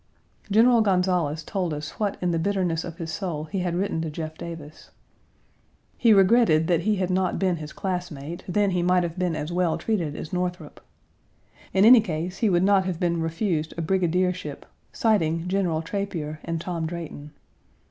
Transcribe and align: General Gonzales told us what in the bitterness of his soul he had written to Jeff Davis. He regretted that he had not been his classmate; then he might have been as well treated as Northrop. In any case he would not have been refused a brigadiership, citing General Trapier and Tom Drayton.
General 0.49 0.81
Gonzales 0.81 1.43
told 1.43 1.75
us 1.75 1.91
what 1.99 2.17
in 2.21 2.31
the 2.31 2.39
bitterness 2.39 2.83
of 2.83 2.97
his 2.97 3.13
soul 3.13 3.43
he 3.43 3.59
had 3.59 3.75
written 3.75 4.01
to 4.01 4.09
Jeff 4.09 4.35
Davis. 4.35 4.89
He 5.95 6.11
regretted 6.11 6.65
that 6.65 6.79
he 6.79 6.95
had 6.95 7.11
not 7.11 7.37
been 7.37 7.57
his 7.57 7.71
classmate; 7.71 8.43
then 8.47 8.71
he 8.71 8.81
might 8.81 9.03
have 9.03 9.19
been 9.19 9.35
as 9.35 9.51
well 9.51 9.77
treated 9.77 10.15
as 10.15 10.33
Northrop. 10.33 10.81
In 11.71 11.85
any 11.85 12.01
case 12.01 12.37
he 12.39 12.49
would 12.49 12.63
not 12.63 12.85
have 12.85 12.99
been 12.99 13.21
refused 13.21 13.75
a 13.77 13.83
brigadiership, 13.83 14.65
citing 14.91 15.47
General 15.47 15.83
Trapier 15.83 16.39
and 16.43 16.59
Tom 16.59 16.87
Drayton. 16.87 17.29